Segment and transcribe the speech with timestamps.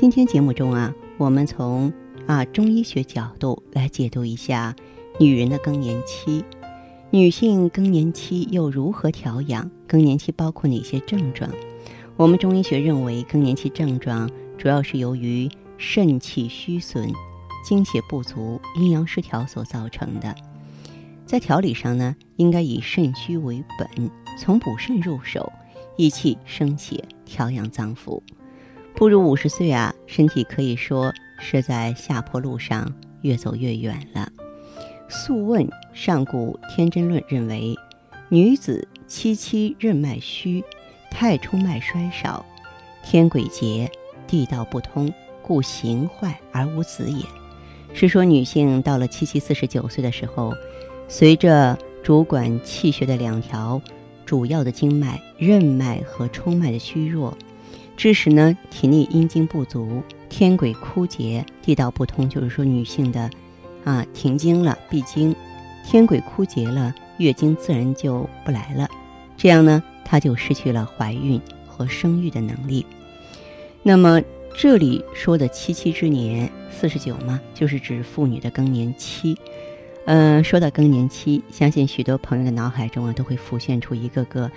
[0.00, 1.92] 今天节目中啊，我们从
[2.26, 4.74] 啊中医学角度来解读一下
[5.18, 6.42] 女人的更年期。
[7.10, 9.70] 女性更年期又如何调养？
[9.86, 11.50] 更年期包括哪些症状？
[12.16, 17.12] 我们中医学认为，更年期症状主要是由于肾气虚损、
[17.62, 20.34] 精血不足、阴阳失调所造成的。
[21.26, 25.52] 在调理上呢，应该以肾虚为本，从补肾入手，
[25.98, 28.18] 益气生血，调养脏腑。
[28.92, 34.28] 步入五十岁啊，身体可以说是在下坡路上越走越远了。
[35.08, 37.76] 《素问·上古天真论》认为，
[38.28, 40.64] 女子七七任脉虚，
[41.12, 42.44] 太冲脉衰少，
[43.04, 43.88] 天癸竭，
[44.26, 47.24] 地道不通，故形坏而无子也。
[47.94, 50.52] 是说女性到了七七四十九岁的时候，
[51.06, 53.80] 随着主管气血的两条
[54.26, 57.36] 主要的经脉任脉和冲脉的虚弱，
[58.00, 63.28] 致使呢体内阴经不足，天癸枯竭，地道不通，就是说女性的。
[63.84, 65.36] 啊，停经了，闭经，
[65.84, 68.88] 天癸枯竭了，月经自然就不来了，
[69.36, 72.86] 这样呢，她就失去了怀孕和生育的能力。
[73.82, 74.22] 那么
[74.56, 79.36] 这里说的七七之年，四十九嘛，就是指妇女的更年期。
[80.06, 84.50] 嗯，说到更年期，相信许多朋友的脑海中啊，都会浮现出一个个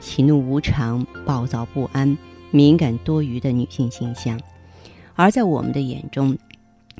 [0.00, 2.16] 喜怒无常、暴躁不安、
[2.50, 4.40] 敏感多余的女性形象。
[5.14, 6.36] 而在我们的眼中，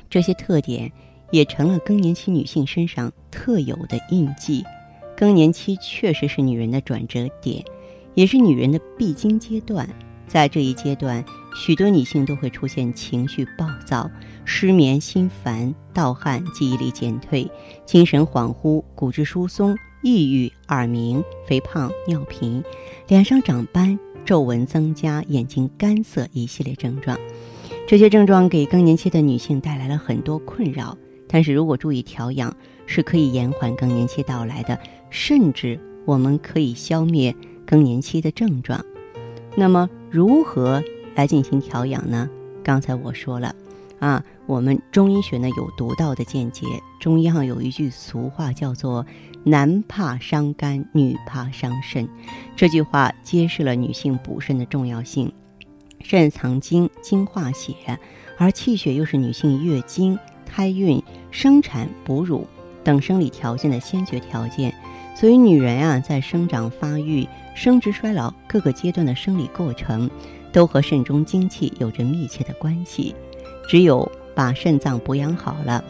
[0.09, 0.91] 这些特点。
[1.31, 4.65] 也成了更年期女性身上特有的印记。
[5.15, 7.63] 更年期确实是女人的转折点，
[8.15, 9.87] 也是女人的必经阶段。
[10.27, 11.23] 在这一阶段，
[11.55, 14.11] 许多女性都会出现情绪暴躁、
[14.43, 17.49] 失眠、心烦、盗汗、记忆力减退、
[17.85, 19.73] 精神恍惚、骨质疏松、
[20.03, 22.61] 抑郁、耳鸣、肥胖、尿频、
[23.07, 27.17] 脸上长斑、皱纹增加、眼睛干涩一系列症状。
[27.87, 30.97] 这些症状给更年期的女性带来了很多困扰。
[31.27, 32.55] 但是如果注意调养，
[32.85, 34.77] 是可以延缓更年期到来的，
[35.09, 37.33] 甚至我们可以消灭
[37.65, 38.83] 更年期的症状。
[39.55, 40.83] 那么如何
[41.15, 42.29] 来进行调养呢？
[42.63, 43.55] 刚才我说了，
[44.01, 46.65] 啊，我们中医学呢有独到的见解。
[46.99, 49.05] 中医上有一句俗话叫做
[49.45, 52.09] “男怕伤肝，女怕伤肾”，
[52.57, 55.31] 这句话揭示了女性补肾的重要性。
[56.01, 57.75] 肾藏精，精化血，
[58.39, 60.17] 而气血又是女性月经。
[60.53, 62.45] 胎孕、生产、哺乳
[62.83, 64.75] 等生理条件的先决条件，
[65.15, 67.25] 所以女人啊，在生长发育、
[67.55, 70.09] 生殖衰老各个阶段的生理过程，
[70.51, 73.15] 都和肾中精气有着密切的关系。
[73.71, 75.81] 只有把肾脏补养好了，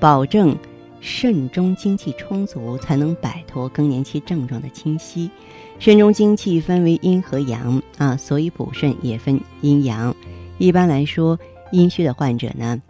[0.00, 0.56] 保证
[0.98, 5.30] 肾中精气充足，才能摆脱更年期症状的侵袭。
[5.78, 10.12] 肾中精气分为阴和阳啊，所以补肾也分阴阳。
[10.58, 11.38] 一般来说，
[11.70, 12.82] 阴虚的患者呢，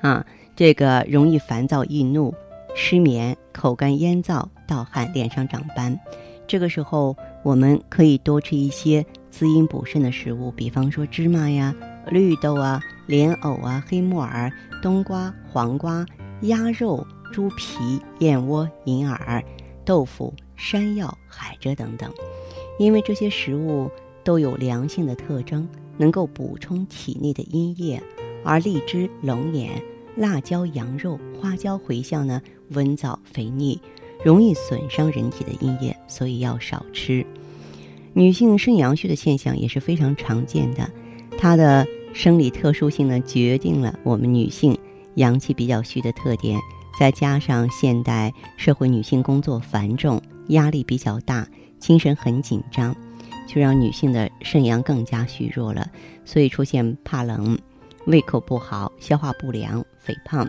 [0.00, 0.24] 啊。
[0.54, 2.32] 这个容易烦躁易怒、
[2.76, 5.98] 失眠、口干咽燥、盗汗、脸上长斑，
[6.46, 11.74] 这个时候我们可以多吃一些滋阴补肾的食物，比方说芝麻呀、
[12.10, 14.52] 绿豆啊、莲藕啊、黑木耳、
[14.82, 16.04] 冬瓜、黄瓜、
[16.42, 19.42] 鸭肉、猪皮、燕窝、银耳、
[19.84, 22.12] 豆腐、山药、海蜇等等，
[22.78, 23.90] 因为这些食物
[24.24, 28.02] 都有凉性的特征，能够补充体内的阴液，
[28.44, 29.82] 而荔枝、龙眼。
[30.14, 32.42] 辣椒、羊肉、花椒、茴香呢，
[32.72, 33.80] 温燥肥腻，
[34.22, 37.24] 容易损伤人体的阴液，所以要少吃。
[38.12, 40.90] 女性肾阳虚的现象也是非常常见的，
[41.42, 44.78] 它的生理特殊性呢，决定了我们女性
[45.16, 46.56] 阳气比较虚的特点。
[46.96, 51.44] 再加上现代社会女性工作繁重，压力比较大，
[51.80, 52.94] 精神很紧张，
[53.48, 55.90] 就让女性的肾阳更加虚弱了，
[56.24, 57.58] 所以出现怕冷。
[58.06, 60.48] 胃口不好，消化不良，肥胖，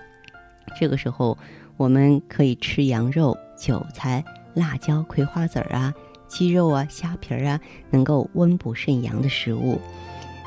[0.80, 1.36] 这个时候
[1.76, 4.24] 我们可以吃羊肉、韭菜、
[4.54, 5.92] 辣椒、葵花籽儿啊、
[6.28, 7.60] 鸡肉啊、虾皮儿啊，
[7.90, 9.82] 能够温补肾阳的食物。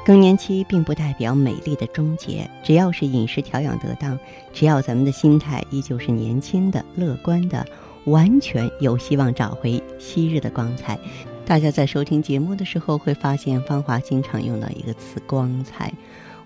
[0.07, 4.17] 更年期并不代表美丽的终结，只要是饮食调养得当，
[4.53, 7.67] 只要咱们的心态依旧是年轻的、乐观的，
[8.05, 10.97] 完全有希望找回昔日的光彩。
[11.45, 15.93] 大家在收听节目的时候会发现，芳华经常用到一个词“光彩”。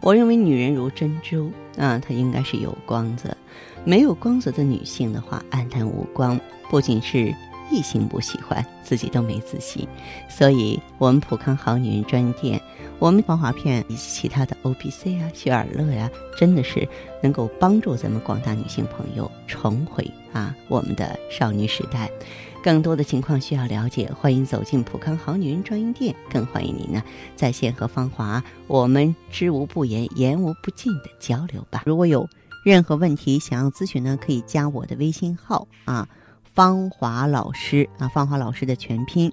[0.00, 3.36] 我认为女人如珍珠啊，她应该是有光泽。
[3.84, 6.40] 没有光泽的女性的话，黯淡无光，
[6.70, 7.34] 不仅是
[7.70, 9.86] 异性不喜欢，自己都没自信。
[10.30, 12.58] 所以，我们普康好女人专店，
[13.00, 16.86] 我们防滑片以及其他的 O P C 啊、雪尔乐呀，真的是
[17.22, 22.10] 能够帮助咱们广大女性朋友重回啊我们的少女时代。
[22.62, 27.02] 更多的情况需要了解，欢迎走进普康好女人专营店，更欢迎您呢
[27.34, 31.82] 在线和芳华我们知无不言、言无不尽的交流吧。
[31.86, 32.28] 如果有
[32.66, 36.06] 任何问题想要咨询呢，可以加我的微信号啊，
[36.52, 39.32] 芳华老师啊，芳华老师的全拼，